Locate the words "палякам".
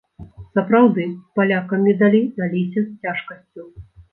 1.39-1.85